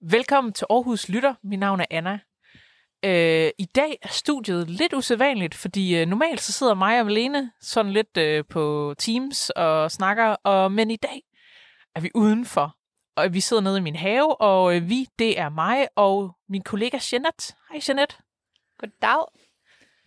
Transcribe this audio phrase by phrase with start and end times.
[0.00, 1.34] Velkommen til Aarhus Lytter.
[1.42, 2.18] Mit navn er Anna.
[3.04, 7.52] Øh, I dag er studiet lidt usædvanligt, fordi øh, normalt så sidder mig og Malene
[7.60, 11.22] sådan lidt øh, på Teams og snakker, og, men i dag
[11.94, 12.76] er vi udenfor.
[13.16, 16.62] Og vi sidder nede i min have, og øh, vi, det er mig og min
[16.62, 17.54] kollega Jeanette.
[17.70, 18.16] Hej Jeanette.
[18.78, 19.26] Goddag.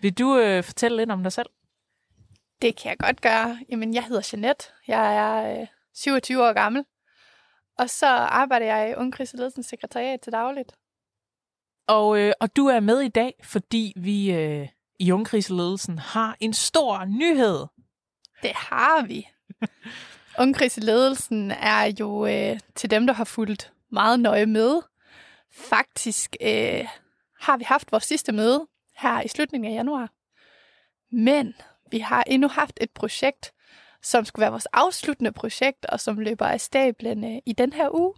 [0.01, 1.49] Vil du øh, fortælle lidt om dig selv?
[2.61, 3.59] Det kan jeg godt gøre.
[3.69, 4.67] Jamen, jeg hedder Jeanette.
[4.87, 6.85] Jeg er øh, 27 år gammel.
[7.81, 8.95] Og så arbejder jeg i
[9.37, 10.71] Ledelsens sekretariat til dagligt.
[11.87, 14.67] Og, øh, og du er med i dag, fordi vi øh,
[14.99, 17.65] i Ungkrigsledelsen har en stor nyhed.
[18.41, 19.29] Det har vi.
[20.77, 24.81] Ledelsen er jo øh, til dem, der har fulgt meget nøje med.
[25.51, 26.87] Faktisk øh,
[27.39, 28.67] har vi haft vores sidste møde
[28.97, 30.11] her i slutningen af januar.
[31.11, 31.53] Men
[31.91, 33.53] vi har endnu haft et projekt,
[34.03, 37.95] som skulle være vores afsluttende projekt, og som løber af stablen øh, i den her
[37.95, 38.13] uge.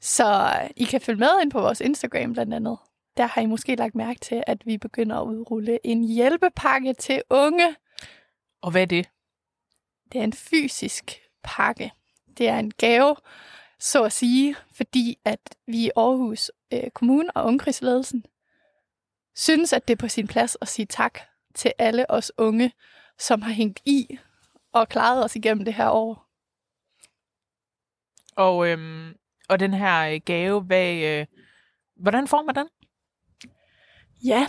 [0.00, 2.78] Så I kan følge med ind på vores Instagram blandt andet.
[3.16, 7.22] Der har I måske lagt mærke til, at vi begynder at udrulle en hjælpepakke til
[7.30, 7.76] unge.
[8.62, 9.10] Og hvad er det?
[10.12, 11.92] Det er en fysisk pakke.
[12.38, 13.16] Det er en gave,
[13.78, 18.24] så at sige, fordi at vi i Aarhus øh, Kommune og Ungkrigsledelsen
[19.36, 21.18] synes, at det er på sin plads at sige tak
[21.54, 22.72] til alle os unge,
[23.18, 24.18] som har hængt i
[24.72, 26.26] og klaret os igennem det her år.
[28.36, 29.16] Og, øhm,
[29.48, 31.26] og den her øh, gave, hvad, øh,
[31.96, 32.68] hvordan får man den?
[34.24, 34.46] Ja,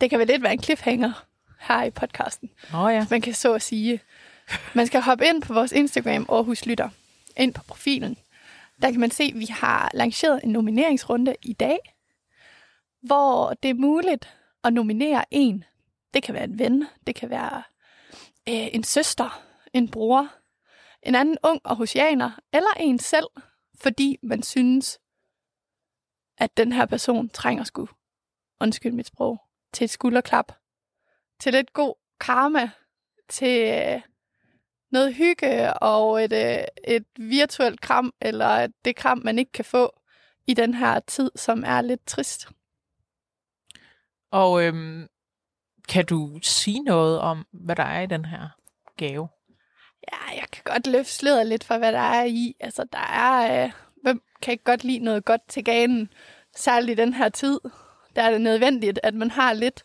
[0.00, 1.26] det kan vel lidt være en cliffhanger
[1.58, 2.50] her i podcasten.
[2.74, 3.06] Oh, ja.
[3.10, 4.00] Man kan så at sige,
[4.74, 6.88] man skal hoppe ind på vores Instagram, Aarhus Lytter,
[7.36, 8.16] ind på profilen.
[8.82, 11.78] Der kan man se, at vi har lanceret en nomineringsrunde i dag,
[13.02, 14.34] hvor det er muligt
[14.64, 15.64] at nominere en.
[16.14, 17.62] Det kan være en ven, det kan være
[18.48, 20.28] øh, en søster, en bror,
[21.02, 23.26] en anden ung aarhusianer, eller en selv,
[23.80, 25.00] fordi man synes,
[26.38, 27.88] at den her person trænger sgu,
[28.60, 29.40] undskyld mit sprog,
[29.72, 30.52] til et skulderklap,
[31.40, 32.70] til lidt god karma,
[33.28, 34.02] til øh,
[34.90, 40.00] noget hygge og et, øh, et virtuelt kram, eller det kram, man ikke kan få
[40.46, 42.48] i den her tid, som er lidt trist.
[44.30, 45.08] Og øhm,
[45.88, 48.48] kan du sige noget om, hvad der er i den her
[48.96, 49.28] gave?
[50.12, 52.56] Ja, jeg kan godt løfte sløret lidt for, hvad der er i.
[52.60, 53.64] Altså, der er...
[53.64, 53.72] Øh,
[54.02, 56.12] hvem kan ikke godt lide noget godt til ganen?
[56.56, 57.60] Særligt i den her tid.
[58.16, 59.84] Der er det nødvendigt, at man har lidt,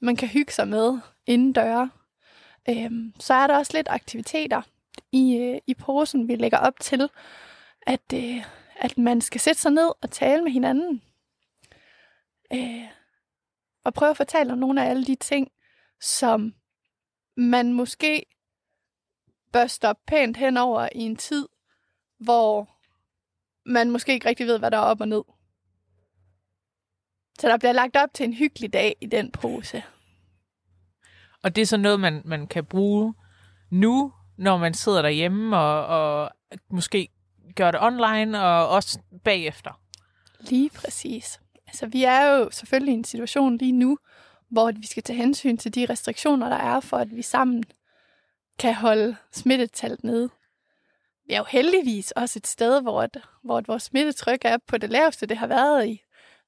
[0.00, 1.90] man kan hygge sig med indendøre.
[2.68, 4.62] Øhm, så er der også lidt aktiviteter
[5.12, 7.08] i, øh, i posen, vi lægger op til,
[7.86, 8.44] at, øh,
[8.76, 11.02] at man skal sætte sig ned og tale med hinanden.
[12.52, 12.84] Øh,
[13.84, 15.48] og prøve at fortælle om nogle af alle de ting,
[16.00, 16.54] som
[17.36, 18.26] man måske
[19.52, 21.48] bør stoppe pænt henover i en tid,
[22.18, 22.68] hvor
[23.70, 25.22] man måske ikke rigtig ved, hvad der er op og ned.
[27.38, 29.82] Så der bliver lagt op til en hyggelig dag i den pose.
[31.42, 33.14] Og det er så noget, man, man kan bruge
[33.70, 36.30] nu, når man sidder derhjemme og, og
[36.70, 37.08] måske
[37.56, 39.80] gør det online og også bagefter.
[40.40, 41.40] Lige præcis.
[41.70, 43.98] Altså, vi er jo selvfølgelig i en situation lige nu,
[44.48, 47.64] hvor vi skal tage hensyn til de restriktioner, der er, for at vi sammen
[48.58, 50.30] kan holde smittetallet nede.
[51.26, 54.78] Vi er jo heldigvis også et sted, hvor, et, hvor et vores smittetryk er på
[54.78, 56.02] det laveste, det har været i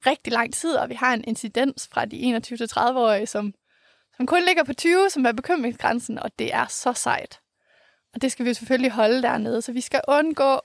[0.06, 3.54] rigtig lang tid, og vi har en incidens fra de 21-30-årige, som,
[4.16, 7.40] som kun ligger på 20, som er bekymringsgrænsen, og det er så sejt.
[8.14, 10.60] Og det skal vi selvfølgelig holde dernede, så vi skal undgå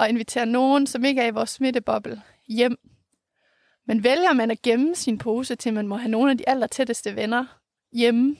[0.00, 2.78] at invitere nogen, som ikke er i vores smitteboble, hjem.
[3.86, 6.66] Men vælger man at gemme sin pose til, man må have nogle af de aller
[6.66, 7.44] tætteste venner
[7.92, 8.36] hjemme,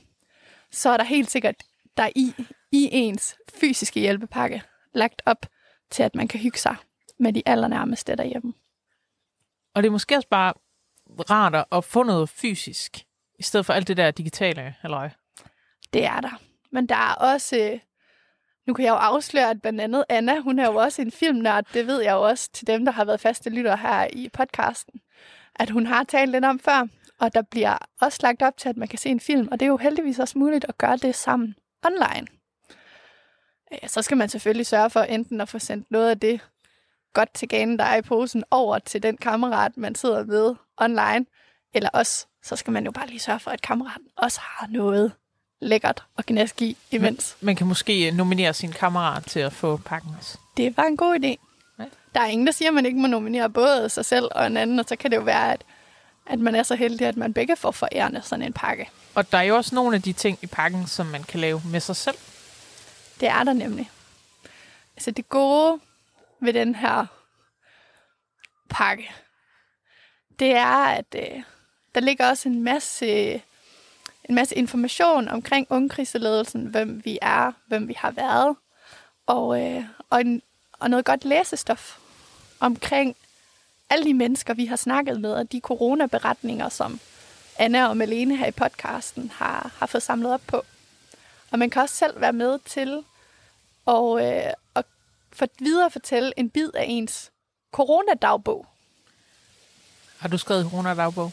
[0.71, 1.55] så er der helt sikkert
[1.97, 2.35] der i,
[2.73, 4.63] i ens fysiske hjælpepakke
[4.95, 5.47] lagt op
[5.91, 6.77] til, at man kan hygge sig
[7.19, 8.55] med de allernærmeste derhjemme.
[9.75, 10.53] Og det er måske også bare
[11.31, 13.07] rart at få noget fysisk,
[13.39, 15.09] i stedet for alt det der digitale, eller
[15.93, 16.41] Det er der.
[16.71, 17.79] Men der er også...
[18.67, 21.65] Nu kan jeg jo afsløre, at blandt andet Anna, hun er jo også en filmnørd.
[21.73, 25.01] Det ved jeg jo også til dem, der har været faste lyttere her i podcasten.
[25.59, 26.87] At hun har talt lidt om før.
[27.19, 29.49] Og der bliver også lagt op til, at man kan se en film.
[29.51, 31.55] Og det er jo heldigvis også muligt at gøre det sammen
[31.87, 32.27] online.
[33.87, 36.41] Så skal man selvfølgelig sørge for enten at få sendt noget af det
[37.13, 41.27] godt til ganen, der er i posen, over til den kammerat, man sidder med online.
[41.75, 45.13] Eller også, så skal man jo bare lige sørge for, at kammeraten også har noget
[45.61, 47.37] lækkert at gnæske i imens.
[47.41, 50.39] Man, man kan måske nominere sin kammerat til at få pakken også.
[50.57, 51.46] Det var en god idé.
[51.79, 51.85] Ja.
[52.15, 54.57] Der er ingen, der siger, at man ikke må nominere både sig selv og en
[54.57, 55.65] anden, og så kan det jo være, at,
[56.27, 58.91] at man er så heldig, at man begge får forærende sådan en pakke.
[59.15, 61.63] Og der er jo også nogle af de ting i pakken, som man kan lave
[61.73, 62.17] med sig selv.
[63.21, 63.91] Det er der nemlig.
[64.97, 65.81] Altså det gode
[66.41, 67.07] ved den her
[68.69, 69.11] pakke,
[70.39, 71.43] det er, at øh,
[71.95, 73.33] der ligger også en masse,
[74.25, 78.57] en masse information omkring ungkriseledelsen, hvem vi er, hvem vi har været,
[79.27, 80.43] og, øh, og, en,
[80.79, 81.97] og noget godt læsestof
[82.61, 83.17] omkring
[83.91, 87.01] alle de mennesker, vi har snakket med, og de coronaberetninger, som
[87.59, 90.65] Anna og Malene her i podcasten har, har fået samlet op på.
[91.51, 93.05] Og man kan også selv være med til
[93.87, 94.85] at, øh, at
[95.33, 97.31] for videre fortælle en bid af ens
[97.73, 98.67] coronadagbog.
[100.19, 101.33] Har du skrevet coronadagbog?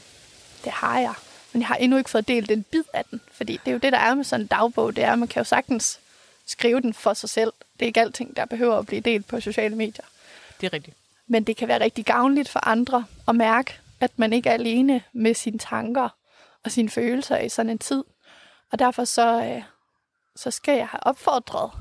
[0.64, 1.14] Det har jeg.
[1.54, 3.22] Men jeg har endnu ikke fået delt en bid af den.
[3.32, 4.96] Fordi det er jo det, der er med sådan en dagbog.
[4.96, 6.00] Det er, at man kan jo sagtens
[6.46, 7.54] skrive den for sig selv.
[7.74, 10.06] Det er ikke alting, der behøver at blive delt på sociale medier.
[10.62, 10.98] Det er rigtigt.
[11.28, 15.02] Men det kan være rigtig gavnligt for andre at mærke, at man ikke er alene
[15.14, 16.10] med sine tanker
[16.64, 18.04] og sine følelser i sådan en tid.
[18.72, 19.64] Og derfor så, øh,
[20.36, 21.72] så skal jeg have opfordret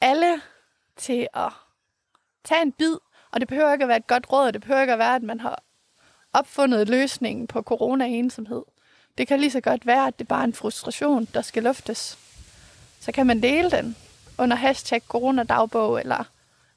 [0.00, 0.40] alle
[0.96, 1.52] til at
[2.44, 2.96] tage en bid.
[3.30, 4.52] Og det behøver ikke at være et godt råd.
[4.52, 5.62] Det behøver ikke at være, at man har
[6.32, 8.62] opfundet løsningen på corona-ensomhed.
[9.18, 12.18] Det kan lige så godt være, at det er bare en frustration, der skal luftes.
[13.00, 13.96] Så kan man dele den
[14.38, 16.24] under hashtag coronadagbog, eller,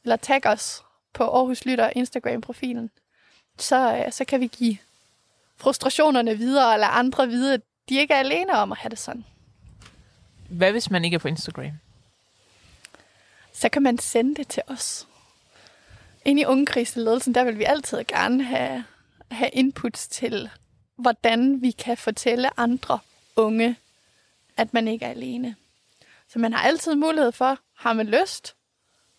[0.03, 0.83] eller tag os
[1.13, 2.89] på Aarhus Lytter Instagram-profilen.
[3.57, 4.77] Så, øh, så kan vi give
[5.57, 9.25] frustrationerne videre, eller andre vide, at de ikke er alene om at have det sådan.
[10.49, 11.71] Hvad hvis man ikke er på Instagram?
[13.53, 15.07] Så kan man sende det til os.
[16.25, 18.83] Inde i Ungekriseledelsen, der vil vi altid gerne have,
[19.31, 20.49] have inputs til,
[20.95, 22.99] hvordan vi kan fortælle andre
[23.35, 23.75] unge,
[24.57, 25.55] at man ikke er alene.
[26.29, 28.55] Så man har altid mulighed for, har man lyst,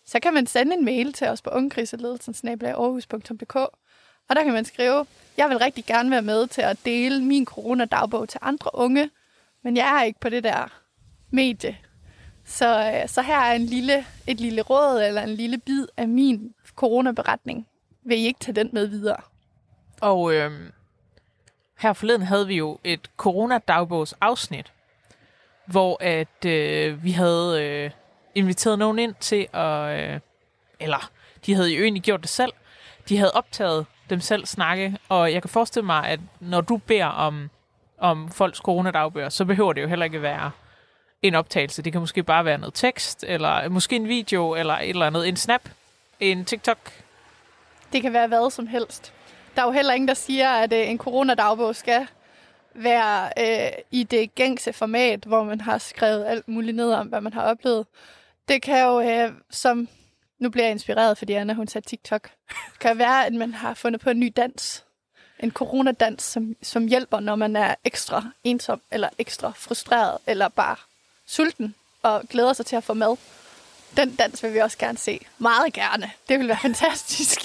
[0.05, 5.05] så kan man sende en mail til os på ungekriseledelsen.aarhus.dk, og der kan man skrive,
[5.37, 9.09] jeg vil rigtig gerne være med til at dele min coronadagbog til andre unge,
[9.63, 10.81] men jeg er ikke på det der
[11.31, 11.77] medie.
[12.45, 16.07] Så, øh, så her er en lille, et lille råd eller en lille bid af
[16.07, 17.67] min coronaberetning.
[18.03, 19.21] Vil I ikke tage den med videre?
[20.01, 20.51] Og øh,
[21.79, 24.73] her forleden havde vi jo et coronadagbogs afsnit,
[25.71, 27.91] hvor at øh, vi havde øh,
[28.35, 30.19] inviteret nogen ind til at, øh,
[30.79, 31.09] eller
[31.45, 32.51] de havde jo egentlig gjort det selv,
[33.09, 37.05] de havde optaget dem selv snakke, og jeg kan forestille mig, at når du beder
[37.05, 37.49] om,
[37.97, 40.51] om folks coronadagbøger, så behøver det jo heller ikke være
[41.21, 41.81] en optagelse.
[41.81, 45.27] Det kan måske bare være noget tekst, eller måske en video, eller et eller andet.
[45.27, 45.61] En snap,
[46.19, 46.77] en TikTok.
[47.93, 49.13] Det kan være hvad som helst.
[49.55, 52.07] Der er jo heller ingen, der siger, at øh, en coronadagbog skal
[52.75, 57.21] være øh, i det gængse format, hvor man har skrevet alt muligt ned om, hvad
[57.21, 57.85] man har oplevet.
[58.47, 59.87] Det kan jo, øh, som
[60.39, 62.29] nu bliver jeg inspireret, fordi Anna hun sagde TikTok,
[62.79, 64.83] kan være, at man har fundet på en ny dans.
[65.39, 70.75] En coronadans, som, som hjælper, når man er ekstra ensom, eller ekstra frustreret, eller bare
[71.25, 73.17] sulten, og glæder sig til at få mad.
[73.97, 75.19] Den dans vil vi også gerne se.
[75.37, 76.11] Meget gerne.
[76.29, 77.39] Det vil være fantastisk.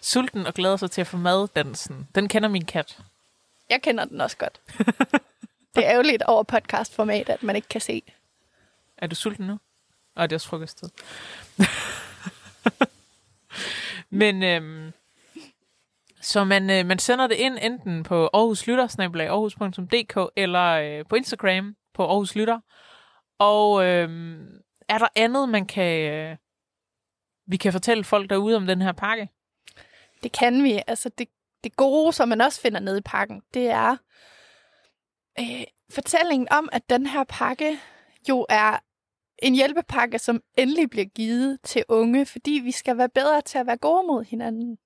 [0.00, 2.08] Sulten og glæder sig til at få mad, dansen.
[2.14, 2.98] Den kender min kat.
[3.72, 4.60] Jeg kender den også godt.
[5.76, 8.02] Det er ærgerligt over podcastformat, at man ikke kan se.
[8.96, 9.58] Er du sulten nu?
[10.14, 10.88] Og det er også frokosttid.
[14.20, 14.92] Men øhm,
[16.20, 18.96] så man, øh, man sender det ind enten på Aarhus Lytter,
[19.30, 22.60] aarhus.dk, eller øh, på Instagram på Aarhus Lytter.
[23.38, 26.36] Og øhm, er der andet, man kan, øh,
[27.46, 29.28] vi kan fortælle folk derude om den her pakke?
[30.22, 30.82] Det kan vi.
[30.86, 31.28] Altså det,
[31.64, 33.96] det gode, som man også finder nede i pakken, det er
[35.40, 37.78] øh, fortællingen om, at den her pakke
[38.28, 38.78] jo er
[39.38, 43.66] en hjælpepakke, som endelig bliver givet til unge, fordi vi skal være bedre til at
[43.66, 44.78] være gode mod hinanden.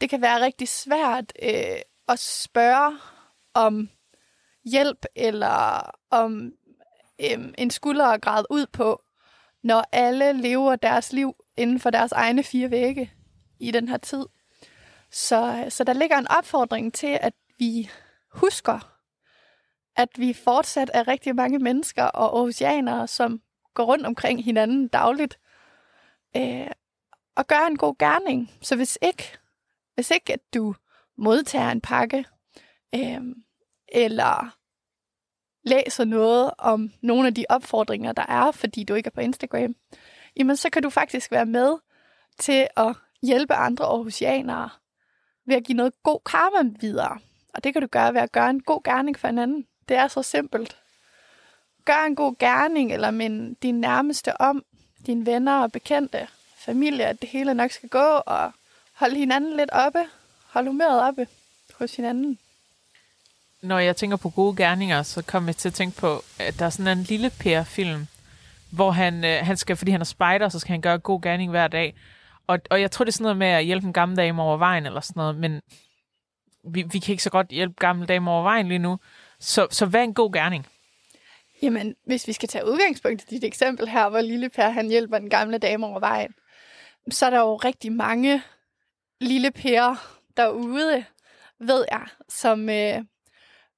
[0.00, 2.98] Det kan være rigtig svært øh, at spørge
[3.54, 3.88] om
[4.64, 6.52] hjælp eller om
[7.20, 9.02] øh, en skulder at græde ud på,
[9.62, 13.12] når alle lever deres liv inden for deres egne fire vægge
[13.60, 14.26] i den her tid.
[15.10, 17.90] Så, så der ligger en opfordring til, at vi
[18.32, 18.96] husker,
[19.96, 23.42] at vi fortsat er rigtig mange mennesker og oceanere, som
[23.74, 25.38] går rundt omkring hinanden dagligt,
[26.36, 26.70] øh,
[27.36, 28.52] og gør en god gerning.
[28.62, 29.38] Så hvis ikke,
[29.94, 30.74] hvis ikke at du
[31.18, 32.24] modtager en pakke,
[32.94, 33.20] øh,
[33.88, 34.56] eller
[35.68, 39.74] læser noget om nogle af de opfordringer, der er, fordi du ikke er på Instagram,
[40.36, 41.76] jamen så kan du faktisk være med
[42.38, 44.70] til at hjælpe andre Aarhusianere
[45.46, 47.18] ved at give noget god karma videre.
[47.54, 49.66] Og det kan du gøre ved at gøre en god gerning for en anden.
[49.88, 50.76] Det er så simpelt.
[51.84, 54.64] Gør en god gerning, eller men din nærmeste om,
[55.06, 58.52] dine venner og bekendte, familie, at det hele nok skal gå, og
[58.92, 59.98] holde hinanden lidt oppe.
[60.46, 61.26] Hold humøret oppe
[61.78, 62.38] hos hinanden.
[63.62, 66.66] Når jeg tænker på gode gerninger, så kommer jeg til at tænke på, at der
[66.66, 68.06] er sådan en lille Per-film,
[68.70, 71.50] hvor han, øh, han skal, fordi han er spider, så skal han gøre god gerning
[71.50, 71.94] hver dag.
[72.46, 74.56] Og, og jeg tror, det er sådan noget med at hjælpe en gammel dame over
[74.56, 75.60] vejen, eller sådan noget, men
[76.72, 78.98] vi, vi kan ikke så godt hjælpe gamle dame over vejen lige nu.
[79.40, 80.66] Så, så hvad er en god gerning?
[81.62, 85.18] Jamen, hvis vi skal tage udgangspunkt i dit eksempel her, hvor lille Per han hjælper
[85.18, 86.34] den gamle dame over vejen,
[87.10, 88.42] så er der jo rigtig mange
[89.20, 91.04] lille Per derude,
[91.60, 93.04] ved jeg, som øh,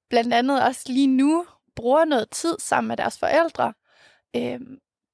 [0.09, 1.45] blandt andet også lige nu
[1.75, 3.73] bruger noget tid sammen med deres forældre
[4.35, 4.59] øh,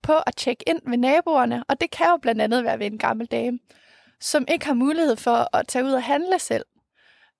[0.06, 1.64] på at tjekke ind ved naboerne.
[1.68, 3.60] Og det kan jo blandt andet være ved en gammel dame,
[4.22, 6.66] som ikke har mulighed for at tage ud og handle selv,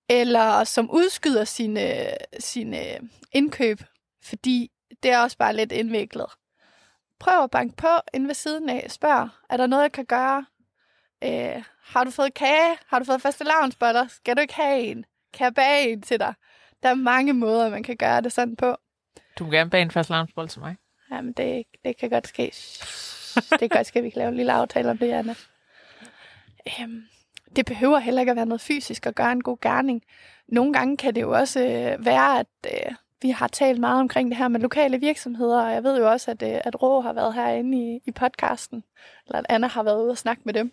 [0.10, 2.08] eller som udskyder sine,
[2.40, 2.80] sine
[3.32, 3.82] indkøb,
[4.24, 4.72] fordi
[5.04, 6.28] det er også bare lidt indviklet.
[7.20, 8.92] Prøv at banke på ind ved siden af.
[8.92, 10.46] Spørg, er der noget, jeg kan gøre?
[11.24, 12.78] Øh, har du fået kage?
[12.88, 14.08] Har du fået faste lavnsboller?
[14.08, 15.06] Skal du ikke have en?
[15.34, 16.34] Kan jeg bage en til dig?
[16.84, 18.78] Der er mange måder, man kan gøre det sådan på.
[19.40, 20.76] Du må gerne bage en fast lavnsbold til mig.
[21.12, 22.54] Jamen, det, det kan godt ske.
[23.36, 25.36] Det kan godt ske, at vi kan lave en lille aftale om det, Anna.
[26.80, 27.04] Øhm,
[27.56, 30.04] det behøver heller ikke at være noget fysisk at gøre en god gerning.
[30.48, 34.30] Nogle gange kan det jo også øh, være, at øh, vi har talt meget omkring
[34.30, 37.14] det her med lokale virksomheder, og jeg ved jo også, at, øh, at Rå har
[37.14, 38.84] været herinde i, i podcasten,
[39.28, 40.72] eller at Anna har været ude og snakke med dem.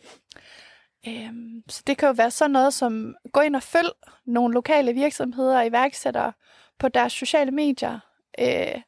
[1.08, 3.90] Øhm, så det kan jo være sådan noget som, gå ind og følg
[4.26, 6.32] nogle lokale virksomheder og iværksættere
[6.78, 7.98] på deres sociale medier,
[8.38, 8.80] øh,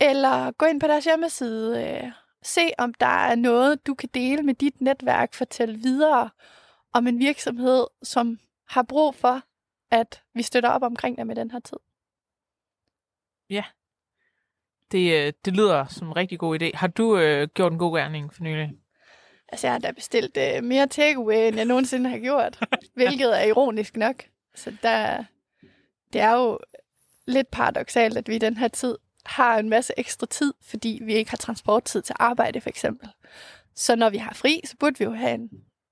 [0.00, 4.42] eller gå ind på deres hjemmeside, øh, se om der er noget, du kan dele
[4.42, 6.30] med dit netværk, fortælle videre
[6.92, 9.42] om en virksomhed, som har brug for,
[9.90, 11.76] at vi støtter op omkring dem i den her tid.
[13.50, 13.64] Ja.
[14.92, 16.70] Det, øh, det lyder som en rigtig god idé.
[16.74, 18.72] Har du øh, gjort en god gerning for nylig?
[19.48, 22.60] Altså, jeg har da bestilt øh, mere takeaway, end jeg nogensinde har gjort,
[22.94, 24.24] hvilket er ironisk nok.
[24.54, 25.24] Så der,
[26.12, 26.58] det er jo
[27.26, 31.14] lidt paradoxalt, at vi i den her tid har en masse ekstra tid, fordi vi
[31.14, 33.08] ikke har transporttid til arbejde, for eksempel.
[33.74, 35.50] Så når vi har fri, så burde vi jo have en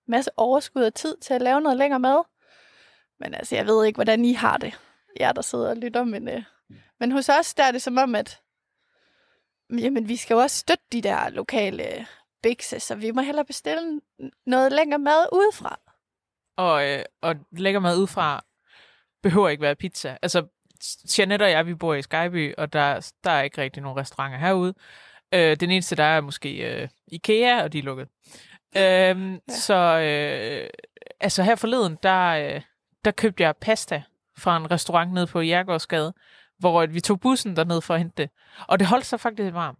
[0.08, 2.24] masse overskud af tid til at lave noget længere mad.
[3.20, 4.80] Men altså, jeg ved ikke, hvordan I har det,
[5.20, 6.42] jer der sidder og lytter, men, øh,
[7.00, 8.40] men hos os, der er det som om, at
[9.78, 12.04] jamen, vi skal jo også støtte de der lokale øh,
[12.42, 14.00] bikse, så vi må hellere bestille
[14.46, 15.80] noget længere mad udefra.
[16.56, 18.44] Og, øh, og længere mad udefra
[19.22, 20.18] behøver ikke være pizza.
[20.22, 20.46] Altså,
[21.18, 24.38] Jeanette og jeg, vi bor i Skyby, og der, der er ikke rigtig nogen restauranter
[24.38, 24.74] herude.
[25.34, 28.08] Øh, den eneste, der er måske øh, Ikea, og de er lukket.
[28.76, 29.38] Øhm, ja.
[29.48, 30.70] Så øh,
[31.20, 32.60] altså her forleden, der, øh,
[33.04, 34.02] der købte jeg pasta
[34.38, 36.14] fra en restaurant nede på Jærgårdsgade,
[36.58, 38.30] hvor vi tog bussen derned for at hente det.
[38.68, 39.78] Og det holdt sig faktisk varmt.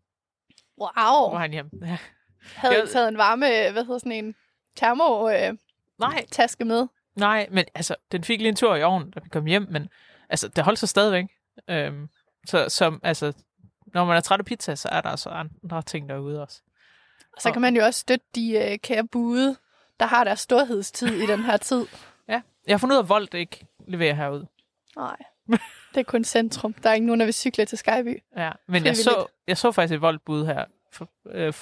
[0.80, 1.28] Wow.
[1.30, 1.71] Hvor han hjem.
[1.83, 1.99] Ja.
[2.54, 4.35] Havde Jeg- taget en varme, hvad hedder sådan en
[4.76, 5.54] termo øh,
[5.99, 6.87] Nej, taske med?
[7.16, 9.88] nej, men altså, den fik lige en tur i ovnen, da vi kom hjem, men
[10.30, 11.25] altså, det holdt sig stadigvæk.
[11.70, 12.08] Øhm,
[12.46, 13.32] så som, altså,
[13.94, 16.60] når man er træt af pizza, så er der altså andre ting derude også.
[17.37, 19.56] Og så kan man jo også støtte de øh, kære bude,
[20.00, 21.87] der har deres storhedstid i den her tid.
[22.28, 24.46] Ja, jeg har fundet ud af, at Volt ikke leverer herude.
[24.96, 25.16] Nej,
[25.94, 26.72] det er kun centrum.
[26.72, 28.22] Der er ikke nogen, der vil cykle til Skyby.
[28.37, 31.52] Ja, men jeg så, jeg så faktisk et voldbud her for, øh,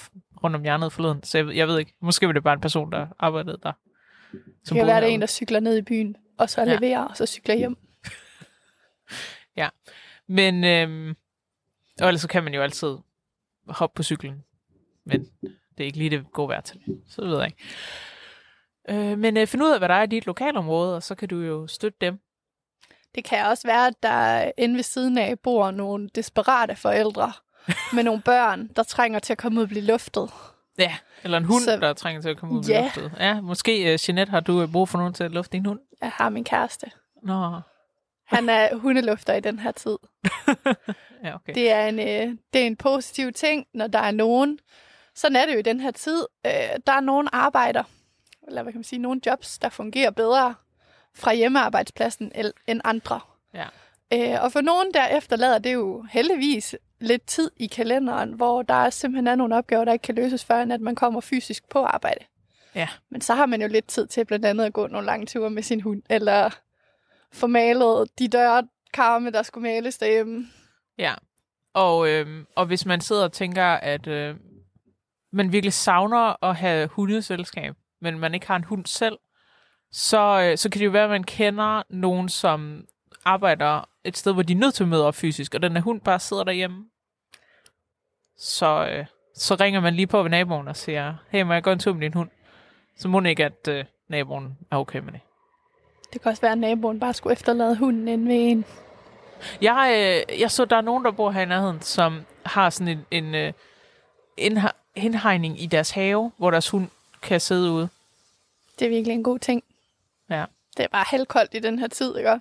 [0.43, 2.61] rundt om hjørnet forleden, så jeg, ved- jeg ved ikke, måske var det bare en
[2.61, 3.71] person, der arbejdede der.
[4.31, 4.41] Det
[4.77, 6.75] kan være, det er en, der cykler ned i byen, og så ja.
[6.75, 7.77] leverer, og så cykler hjem.
[10.31, 11.15] Men, øhm,
[12.01, 12.97] og ellers så kan man jo altid
[13.67, 14.43] hoppe på cyklen,
[15.05, 19.11] men det er ikke lige det gode vejr til så ved jeg ikke.
[19.11, 21.27] Øh, men øh, find ud af, hvad der er i dit lokalområde, og så kan
[21.29, 22.19] du jo støtte dem.
[23.15, 27.31] Det kan også være, at der inde ved siden af bor nogle desperate forældre
[27.95, 30.29] med nogle børn, der trænger til at komme ud og blive luftet.
[30.77, 31.77] Ja, eller en hund, så...
[31.77, 32.73] Der trænger til at komme ud Ja.
[32.73, 32.83] ja.
[32.83, 33.11] luftet.
[33.19, 35.79] Ja, måske, uh, Jeanette, har du øh, brug for nogen til at lufte din hund?
[36.01, 36.91] Jeg har min kæreste.
[37.23, 37.61] Nå,
[38.29, 39.97] Han er hundelufter i den her tid.
[41.23, 41.53] ja, okay.
[41.55, 44.59] Det er en, øh, det er en positiv ting, når der er nogen.
[45.15, 46.25] Sådan er det jo i den her tid.
[46.45, 46.51] Øh,
[46.87, 47.83] der er nogen arbejder,
[48.47, 50.55] eller hvad kan man sige, nogle jobs, der fungerer bedre
[51.15, 52.31] fra hjemmearbejdspladsen
[52.67, 53.19] end andre.
[53.53, 53.65] Ja.
[54.13, 58.89] Øh, og for nogen der efterlader det jo heldigvis lidt tid i kalenderen, hvor der
[58.89, 61.83] simpelthen er nogle opgaver, der ikke kan løses før, end at man kommer fysisk på
[61.83, 62.25] arbejde.
[62.75, 62.87] Ja.
[63.09, 65.49] Men så har man jo lidt tid til blandt andet at gå nogle lange ture
[65.49, 66.49] med sin hund, eller
[67.33, 70.47] få malet de dørkarme, der skulle males derhjemme.
[70.97, 71.13] Ja,
[71.73, 74.35] og, øh, og hvis man sidder og tænker, at øh,
[75.31, 79.17] man virkelig savner at have hundeselskab, men man ikke har en hund selv,
[79.91, 82.85] så, øh, så kan det jo være, at man kender nogen, som
[83.25, 85.81] arbejder et sted, hvor de er nødt til at møde op fysisk, og den her
[85.81, 86.85] hund bare sidder derhjemme.
[88.37, 89.05] Så, øh,
[89.35, 91.93] så ringer man lige på ved naboen og siger, hey, må jeg gå en tur
[91.93, 92.29] med din hund?
[92.95, 95.21] Så må ikke, at øh, naboen er okay med det.
[96.13, 98.65] Det kan også være, at naboen bare skulle efterlade hunden inde ved en.
[99.61, 99.91] Jeg,
[100.31, 103.05] øh, jeg så, der er nogen, der bor her i nærheden, som har sådan en,
[103.25, 103.53] en øh,
[104.41, 106.87] indha- indhegning i deres have, hvor deres hund
[107.21, 107.89] kan sidde ude.
[108.79, 109.63] Det er virkelig en god ting.
[110.29, 110.45] Ja.
[110.77, 112.39] Det er bare halvkoldt i den her tid, ikke?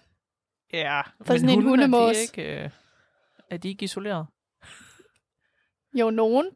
[0.73, 1.95] Ja, sådan en hunden.
[1.95, 2.71] Er de, ikke, øh,
[3.51, 4.27] er de ikke isoleret?
[5.95, 6.47] Jo, nogen.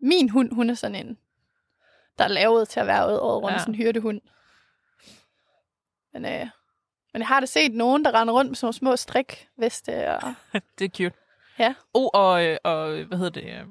[0.00, 1.18] Min hund, hun er sådan en,
[2.18, 3.52] der er lavet til at være året rundt, Ja.
[3.52, 3.58] ja.
[3.58, 4.20] sådan en hyrdehund.
[6.14, 6.46] Men, øh,
[7.12, 10.10] men jeg har da set nogen, der render rundt med sådan nogle små strikveste.
[10.10, 10.34] Og...
[10.78, 11.16] det er cute.
[11.58, 11.74] Ja.
[11.94, 13.44] Oh, og, øh, og hvad hedder det?
[13.44, 13.64] øh,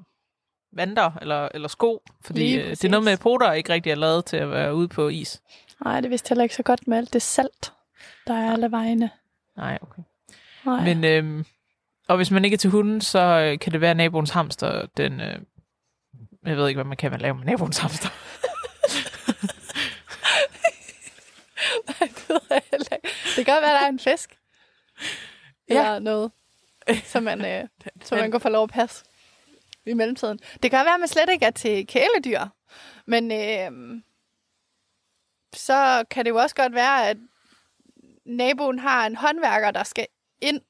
[0.73, 2.01] Vanter eller, eller sko.
[2.25, 4.87] Fordi øh, det er noget med, poter ikke rigtig er lavet til at være ude
[4.87, 5.41] på is.
[5.83, 7.73] Nej, det er vist heller ikke så godt med alt det salt,
[8.27, 9.09] der er alle vejene.
[9.57, 10.01] Nej, okay.
[10.65, 10.83] Nej.
[10.83, 11.45] Men, øh,
[12.07, 15.21] og hvis man ikke er til hunden, så kan det være naboens hamster, den...
[15.21, 15.39] Øh,
[16.45, 18.09] jeg ved ikke, hvad man kan lave med naboens hamster.
[21.87, 22.09] Nej,
[23.35, 24.39] det kan godt være, der er en fisk.
[25.69, 25.75] Ja.
[25.75, 26.31] Eller noget,
[27.03, 27.67] som man, øh,
[28.03, 29.05] som man kan få lov at passe
[29.85, 30.39] i mellemtiden.
[30.63, 32.41] Det kan være, at man slet ikke er til kæledyr.
[33.05, 34.01] Men øh,
[35.53, 37.17] så kan det jo også godt være, at
[38.25, 40.07] naboen har en håndværker, der skal
[40.41, 40.61] ind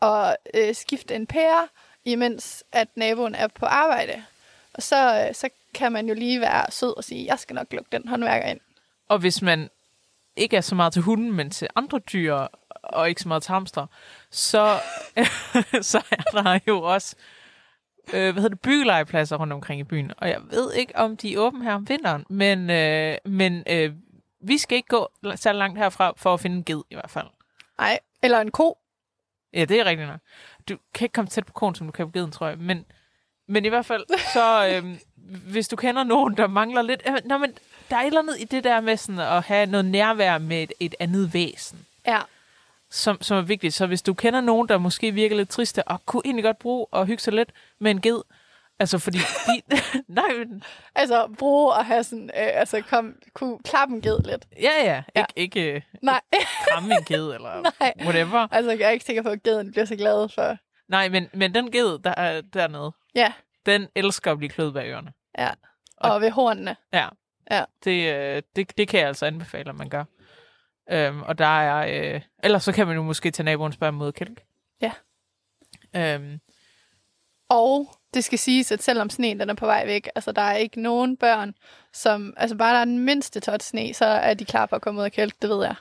[0.00, 1.68] og øh, skifte en pære,
[2.04, 4.24] imens at naboen er på arbejde.
[4.74, 7.72] Og så, øh, så kan man jo lige være sød og sige, jeg skal nok
[7.72, 8.60] lukke den håndværker ind.
[9.08, 9.70] Og hvis man
[10.36, 12.34] ikke er så meget til hunden, men til andre dyr,
[12.82, 13.86] og ikke så meget til hamster,
[14.30, 14.78] så,
[15.90, 17.16] så er der jo også
[18.08, 20.12] øh, hvad hedder det, byggelegepladser rundt omkring i byen.
[20.16, 23.92] Og jeg ved ikke, om de er åbne her om vinteren, men, øh, men øh,
[24.40, 27.26] vi skal ikke gå så langt herfra for at finde en ged i hvert fald.
[27.78, 28.78] Nej, eller en ko.
[29.52, 30.20] Ja, det er rigtigt nok.
[30.68, 32.58] Du kan ikke komme tæt på konen, som du kan på geden, tror jeg.
[32.58, 32.84] Men,
[33.48, 34.98] men i hvert fald, så øhm,
[35.50, 37.02] hvis du kender nogen, der mangler lidt...
[37.08, 37.52] Øh, nå, men
[37.92, 40.62] der er et eller andet i det der med sådan at have noget nærvær med
[40.62, 42.18] et, et andet væsen, Ja.
[42.90, 43.74] som, som er vigtigt.
[43.74, 46.86] Så hvis du kender nogen, der måske virker lidt triste, og kunne egentlig godt bruge
[46.92, 48.22] at hygge sig lidt med en ged,
[48.78, 49.18] altså fordi...
[49.18, 49.76] De,
[50.08, 50.62] nej, men,
[50.94, 52.30] Altså, bruge at have sådan, øh,
[52.60, 54.46] altså, kom, kunne klappe en ged lidt.
[54.62, 55.02] ja, ja.
[55.16, 55.24] Ja.
[55.36, 56.20] Ikke, ikke øh, Nej,
[56.68, 57.92] kramme en ged, eller Nej.
[58.00, 58.48] whatever.
[58.50, 60.56] altså, jeg er ikke sikker på, at geden bliver så glad for.
[60.88, 63.32] Nej, men, men den ged, der er dernede, Ja,
[63.66, 65.12] den elsker at blive kløet bag ørerne.
[65.38, 65.50] ja.
[65.96, 66.76] Og ved hornene.
[66.92, 67.08] Ja.
[67.52, 67.64] Ja.
[67.84, 70.04] Det, øh, det, det kan jeg altså anbefale, at man gør.
[70.90, 72.14] Øhm, og der er...
[72.14, 74.42] Øh, ellers så kan man jo måske tage naboen spørge mod kælk.
[74.80, 74.92] Ja.
[75.96, 76.40] Øhm,
[77.48, 80.56] Og det skal siges, at selvom sneen den er på vej væk, altså der er
[80.56, 81.54] ikke nogen børn,
[81.92, 84.82] som, altså bare der er den mindste tot sne, så er de klar for at
[84.82, 85.74] komme ud af kælk, det ved jeg.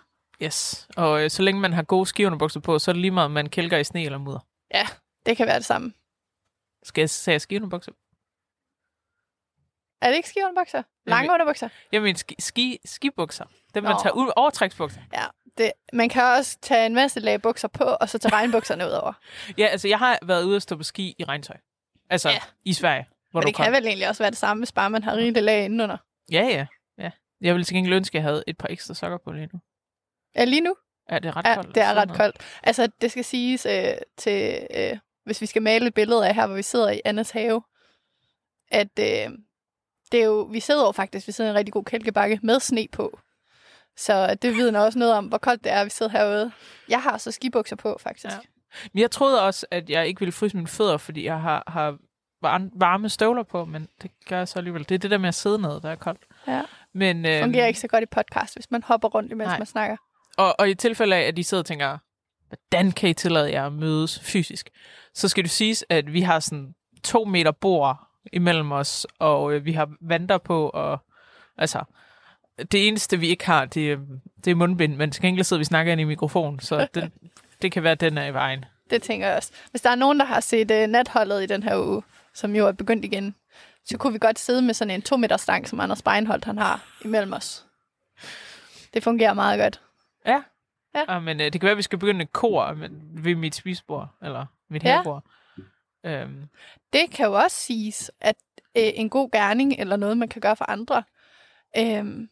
[0.43, 0.88] yes.
[0.97, 3.31] Og øh, så længe man har gode skiunderbukser på, så er det lige meget, om
[3.31, 4.39] man kælker i sne eller mudder.
[4.73, 4.88] Ja,
[5.25, 5.93] det kan være det samme.
[6.84, 7.91] Skal jeg sige skiunderbukser?
[10.02, 10.84] Er det ikke skiunderbukser?
[11.06, 11.70] Lange Jamen- underbukser?
[11.92, 13.46] Jeg mener ski, ski, skibukser.
[13.74, 14.00] Dem, man Nå.
[14.04, 15.02] tager ud overtræksbukser.
[15.14, 15.24] Ja,
[15.58, 18.92] det, man kan også tage en masse lag bukser på, og så tage regnbukserne ud
[18.92, 19.14] over.
[19.58, 21.58] Ja, altså jeg har været ude og stå på ski i regntøj.
[22.10, 22.40] Altså Ja.
[22.66, 23.08] i Sverige.
[23.32, 23.74] Hvor Men det kan kom.
[23.74, 25.98] vel egentlig også være det samme, hvis bare man har rigeligt lag indenunder.
[26.32, 26.66] Ja, ja,
[26.98, 27.12] ja.
[27.42, 29.60] Jeg ville til gengæld ønske, at jeg havde et par ekstra sokker på lige nu.
[30.36, 30.76] Ja, lige nu?
[31.10, 31.76] Er det ret Ja, koldt?
[31.76, 32.20] det er ret noget?
[32.22, 32.36] koldt.
[32.64, 36.48] Altså, det skal siges øh, til, øh, hvis vi skal male et billede af her,
[36.48, 37.62] hvor vi sidder i Annas have,
[38.72, 39.38] at øh,
[40.12, 42.60] det er jo, vi sidder jo faktisk, vi sidder i en rigtig god kælkebakke med
[42.60, 43.19] sne på.
[43.97, 46.52] Så det vidner også noget om, hvor koldt det er, at vi sidder herude.
[46.89, 48.26] Jeg har så skibukser på, faktisk.
[48.34, 48.39] Ja.
[48.93, 51.97] Men jeg troede også, at jeg ikke ville fryse mine fødder, fordi jeg har, har
[52.41, 54.89] var- varme støvler på, men det gør jeg så alligevel.
[54.89, 56.21] Det er det der med at sidde ned, der er koldt.
[56.47, 56.62] Ja.
[56.93, 59.58] Men, Det øhm, fungerer ikke så godt i podcast, hvis man hopper rundt, imens Nej.
[59.58, 59.97] man snakker.
[60.38, 61.97] Og, og i tilfælde af, at de sidder og tænker,
[62.47, 64.69] hvordan kan I tillade jer at mødes fysisk?
[65.13, 69.65] Så skal det siges, at vi har sådan to meter bord imellem os, og øh,
[69.65, 70.99] vi har vanter på, og
[71.57, 71.84] altså,
[72.71, 73.97] det eneste, vi ikke har, det, er-
[74.45, 77.12] det er mundbind, men til gengæld sidder vi og snakker ind i mikrofon, så det,
[77.62, 78.65] det kan være, at den er i vejen.
[78.89, 79.51] Det tænker jeg også.
[79.71, 82.03] Hvis der er nogen, der har set uh, natholdet i den her uge,
[82.34, 83.36] som jo er begyndt igen,
[83.86, 86.57] så kunne vi godt sidde med sådan en to meter stang, som Anders Beinholt han
[86.57, 87.65] har imellem os.
[88.93, 89.81] Det fungerer meget godt.
[90.25, 90.41] Ja.
[90.95, 91.13] Ja.
[91.13, 93.55] ja men øh, det kan være, at vi skal begynde et kor men, ved mit
[93.55, 94.93] spisbord, eller mit Ja.
[94.93, 95.23] havebord.
[96.06, 96.50] Øhm,
[96.94, 98.36] Det kan jo også siges, at
[98.78, 101.04] øh, en god gerning eller noget, man kan gøre for andre,
[101.78, 102.28] øh,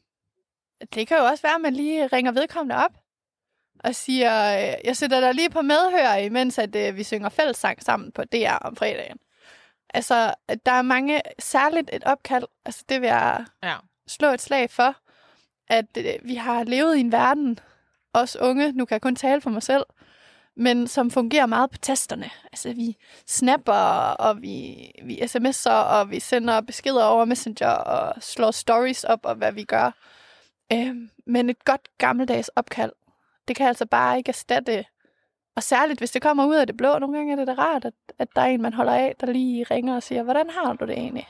[0.94, 2.92] det kan jo også være, at man lige ringer vedkommende op
[3.84, 7.84] og siger, øh, jeg sætter dig lige på medhør, imens at øh, vi synger fællessang
[7.84, 9.18] sammen på DR om fredagen.
[9.94, 10.34] Altså,
[10.66, 13.76] der er mange, særligt et opkald, altså det vil jeg ja.
[14.08, 14.96] slå et slag for,
[15.68, 17.60] at øh, vi har levet i en verden,
[18.14, 19.84] os unge, nu kan jeg kun tale for mig selv,
[20.60, 22.30] men som fungerer meget på tasterne.
[22.44, 23.74] Altså vi snapper,
[24.20, 29.36] og vi, vi sms'er, og vi sender beskeder over Messenger, og slår stories op, og
[29.36, 29.92] hvad vi gør.
[30.74, 30.96] Øh,
[31.26, 32.92] men et godt gammeldags opkald,
[33.48, 34.86] det kan altså bare ikke erstatte,
[35.56, 37.86] og særligt hvis det kommer ud af det blå, nogle gange er det da rart,
[37.86, 40.74] at, at der er en, man holder af, der lige ringer og siger, hvordan har
[40.74, 41.28] du det egentlig?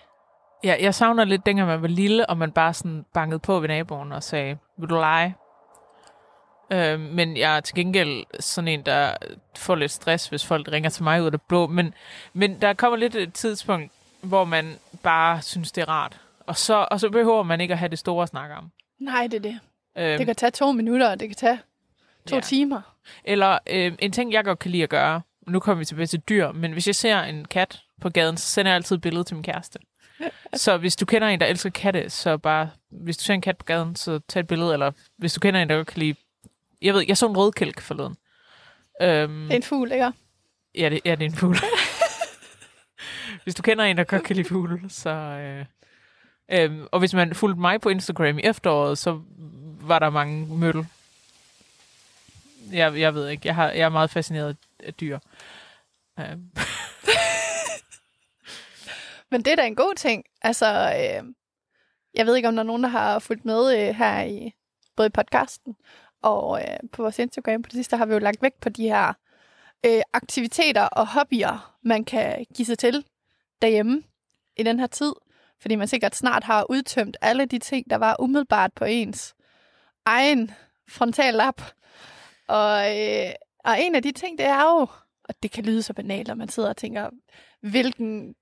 [0.63, 3.67] Ja, jeg savner lidt, dengang man var lille, og man bare sådan bankede på ved
[3.67, 5.35] naboen og sagde, vil du lege?
[6.71, 9.13] Øh, men jeg er til gengæld sådan en, der
[9.55, 11.67] får lidt stress, hvis folk ringer til mig ud af det blå.
[11.67, 11.93] Men,
[12.33, 16.19] men der kommer lidt et tidspunkt, hvor man bare synes, det er rart.
[16.45, 18.71] Og så, og så behøver man ikke at have det store at snakke om.
[18.99, 19.59] Nej, det er det.
[19.97, 21.59] Øh, Det kan tage to minutter, og det kan tage
[22.27, 22.41] to Ja.
[22.41, 22.81] timer.
[23.23, 26.19] Eller øh, en ting, jeg godt kan lide at gøre, nu kommer vi tilbage til
[26.19, 29.23] dyr, men hvis jeg ser en kat på gaden, så sender jeg altid et billede
[29.23, 29.79] til min kæreste.
[30.53, 33.57] så hvis du kender en, der elsker katte, så bare, hvis du ser en kat
[33.57, 36.15] på gaden, så tag et billede, eller hvis du kender en, der godt kan lide,
[36.81, 38.15] jeg ved, jeg så en rødkælk forleden.
[39.01, 40.11] Øhm, Det er en fugl, ikke?
[40.75, 41.57] ja, det, ja, det er en fugl.
[43.43, 45.09] hvis du kender en, der godt kan lide fugle, så...
[45.09, 45.65] Øh,
[46.51, 49.21] øhm, og hvis man fulgte mig på Instagram i efteråret, så
[49.81, 50.85] var der mange møl.
[52.71, 55.19] Jeg, jeg ved ikke, jeg, har, jeg er meget fascineret af dyr.
[56.19, 56.51] Øhm,
[59.31, 60.23] Men det er da en god ting.
[60.41, 60.65] Altså,
[60.95, 61.23] øh,
[62.13, 64.51] jeg ved ikke, om der er nogen, der har fulgt med øh, her i
[64.95, 65.75] både i podcasten
[66.21, 67.61] og øh, på vores Instagram.
[67.61, 69.13] På det sidste har vi jo lagt vægt på de her
[69.85, 73.05] øh, aktiviteter og hobbyer, man kan give sig til
[73.61, 74.03] derhjemme
[74.57, 75.13] i den her tid.
[75.61, 79.35] Fordi man sikkert snart har udtømt alle de ting, der var umiddelbart på ens
[80.05, 80.51] egen
[80.89, 81.61] frontallap.
[82.47, 83.31] Og, øh,
[83.65, 84.87] og en af de ting, det er jo,
[85.23, 87.09] og det kan lyde så banalt, når man sidder og tænker,
[87.61, 88.35] hvilken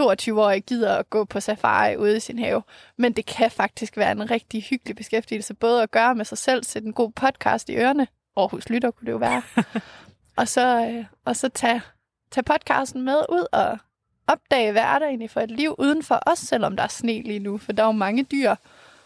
[0.00, 2.62] 22-årig gider at gå på safari ude i sin have.
[2.96, 6.64] Men det kan faktisk være en rigtig hyggelig beskæftigelse, både at gøre med sig selv,
[6.64, 8.06] sætte en god podcast i ørerne.
[8.36, 9.42] Aarhus Lytter kunne det jo være.
[10.40, 11.82] og så, øh, og så tage,
[12.30, 13.78] tage podcasten med ud og
[14.26, 17.58] opdage, er egentlig for et liv uden for os, selvom der er sne lige nu.
[17.58, 18.54] For der er jo mange dyr,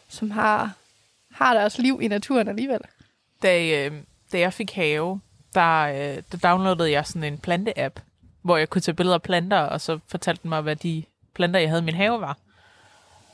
[0.08, 0.72] som har,
[1.32, 2.80] har deres liv i naturen alligevel.
[3.42, 3.92] da, øh,
[4.32, 5.20] da jeg fik have,
[5.54, 8.00] der, øh, der downloadede jeg sådan en plante-app,
[8.46, 11.04] hvor jeg kunne tage billeder af planter, og så fortalte den mig, hvad de
[11.34, 12.36] planter, jeg havde i min have, var.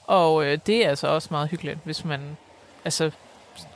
[0.04, 2.36] Og øh, det er altså også meget hyggeligt, hvis man...
[2.84, 3.10] Altså,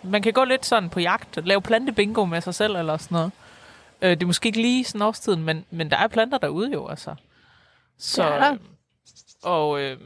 [0.02, 3.32] man kan gå lidt sådan på jagt, lave plantebingo med sig selv, eller sådan noget.
[4.02, 6.88] Øh, det er måske ikke lige sådan årstiden, men, men der er planter derude jo,
[6.88, 7.14] altså.
[7.98, 8.52] Så, der.
[8.52, 8.58] øh,
[9.42, 9.98] og, øh,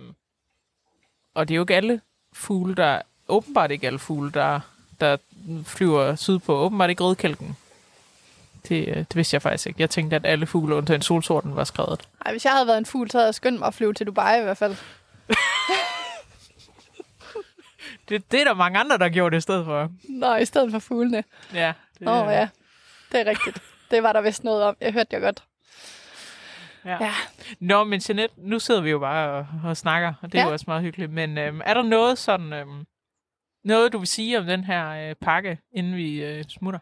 [1.35, 2.01] og det er jo ikke alle
[2.33, 3.03] fugle, der...
[3.29, 4.61] Åbenbart ikke alle fugle, der,
[5.01, 5.16] der
[5.64, 6.57] flyver sydpå.
[6.57, 7.57] Åbenbart ikke rødkælken.
[8.68, 9.81] Det, øh, det vidste jeg faktisk ikke.
[9.81, 12.09] Jeg tænkte, at alle fugle undtagen solsorten var skrevet.
[12.27, 14.07] Ej, hvis jeg havde været en fugl, så havde jeg skyndt mig at flyve til
[14.07, 14.77] Dubai i hvert fald.
[18.09, 19.88] Det, det er der mange andre, der gjorde det i stedet for.
[20.09, 21.25] Nå, i stedet for fuglene.
[21.55, 21.73] Ja.
[21.99, 22.49] Det, oh, ja,
[23.12, 23.62] det er rigtigt.
[23.90, 24.77] Det var der vist noget om.
[24.81, 25.42] Jeg hørte det godt.
[26.85, 26.96] ja.
[27.05, 27.12] Ja.
[27.61, 30.46] Nå, men Jeanette, nu sidder vi jo bare og, og snakker, og det er Ja.
[30.49, 31.12] jo også meget hyggeligt.
[31.12, 32.53] Men øhm, er der noget sådan...
[32.53, 32.85] Øhm,
[33.64, 36.81] noget, du vil sige om den her øh, pakke, inden vi øh, smutter?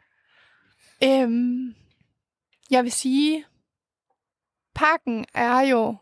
[1.05, 1.75] Øhm,
[2.71, 3.45] jeg vil sige,
[4.75, 5.97] pakken er jo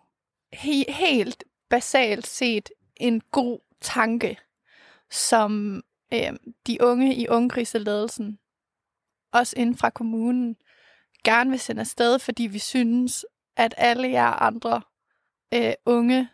[0.54, 4.38] he- helt basalt set en god tanke,
[5.10, 5.82] som
[6.14, 8.38] øhm, de unge i ungkriseledelsen,
[9.32, 10.56] også inden fra kommunen,
[11.24, 14.82] gerne vil sende afsted, fordi vi synes, at alle jer andre
[15.54, 16.28] øh, unge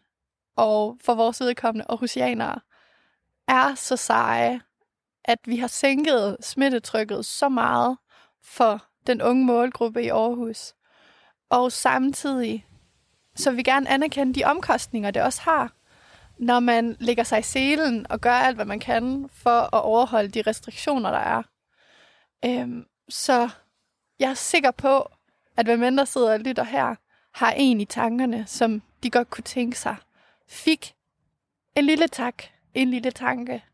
[0.57, 2.61] og for vores vedkommende Aarhusianere
[3.49, 4.61] er så seje,
[5.25, 7.99] at vi har sænket smittetrykket så meget
[8.45, 10.75] for den unge målgruppe i Aarhus.
[11.51, 12.67] Og samtidig
[13.35, 15.73] så vil vi gerne anerkende de omkostninger, det også har,
[16.39, 20.29] når man lægger sig i selen og gør alt, hvad man kan for at overholde
[20.29, 21.43] de restriktioner, der er.
[22.45, 23.49] Øhm, så
[24.19, 25.09] jeg er sikker på,
[25.57, 26.95] at hvem end der sidder og lytter her,
[27.35, 29.97] har en i tankerne, som de godt kunne tænke sig,
[30.49, 30.95] fik
[31.77, 32.43] en lille tak,
[32.75, 33.65] en lille tanke.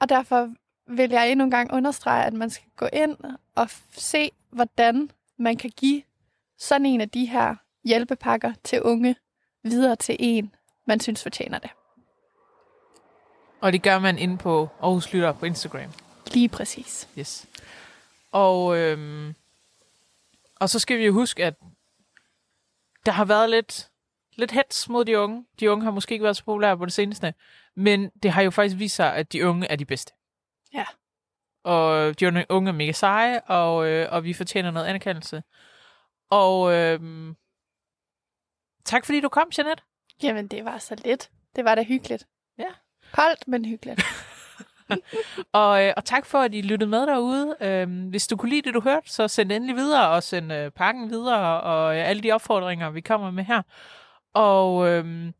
[0.00, 0.54] Og derfor
[0.86, 3.16] vil jeg endnu en gang understrege, at man skal gå ind
[3.54, 6.02] og se, hvordan man kan give
[6.58, 9.16] sådan en af de her hjælpepakker til unge
[9.62, 10.54] videre til en,
[10.86, 11.70] man synes fortjener det.
[13.60, 15.90] Og det gør man inde på Aarhus Lytter på Instagram.
[16.26, 17.08] Lige præcis.
[17.18, 17.46] Yes.
[18.32, 19.34] Og, øhm,
[20.60, 21.54] og så skal vi jo huske, at
[23.06, 23.90] der har været lidt,
[24.36, 25.44] lidt hets mod de unge.
[25.60, 27.34] De unge har måske ikke været så populære på det seneste,
[27.76, 30.12] men det har jo faktisk vist sig, at de unge er de bedste.
[30.74, 30.84] Ja.
[31.64, 35.42] Og de unge unge er mega seje, og, øh, og vi fortjener noget anerkendelse.
[36.30, 37.36] Og øhm,
[38.84, 39.82] tak fordi du kom, Jeanette.
[40.22, 41.30] Jamen, det var så lidt.
[41.56, 42.26] Det var da hyggeligt.
[42.58, 42.68] Ja.
[43.12, 44.02] Koldt, men hyggeligt.
[45.52, 47.56] Og, øh, og tak for, at I lyttede med derude.
[47.60, 50.70] Øhm, hvis du kunne lide det, du hørte, så send endelig videre, og send øh,
[50.70, 53.62] pakken videre, og øh, alle de opfordringer, vi kommer med her.
[54.34, 55.32] Og, øhm,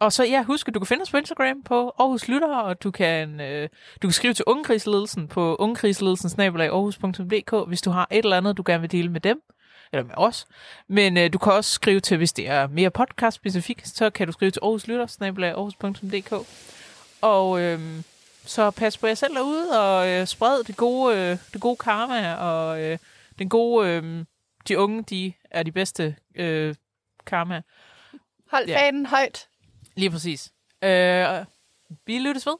[0.00, 2.82] og så ja, husk, at du kan finde os på Instagram på Aarhus Lytter, og
[2.82, 3.68] du kan, øh,
[4.02, 8.62] du kan skrive til Ungekrigsledelsen på ungekrigsledelsen Aarhus.dk, hvis du har et eller andet, du
[8.66, 9.42] gerne vil dele med dem.
[9.92, 10.46] eller med os.
[10.88, 14.32] Men øh, du kan også skrive til, hvis det er mere podcast-specifikt, så kan du
[14.32, 15.06] skrive til Aarhus Lytter.
[17.20, 17.80] Og øh,
[18.44, 22.34] så pas på jer selv derude, og øh, spred det gode, øh, det gode karma,
[22.34, 22.98] og øh,
[23.38, 24.24] den gode, øh,
[24.68, 26.74] de unge, de er de bedste øh,
[27.26, 27.62] karma.
[28.50, 28.80] Hold Ja.
[28.80, 29.48] fanen højt.
[29.98, 30.52] Lige præcis.
[30.84, 31.44] Øh,
[32.06, 32.56] vi lyttes ved.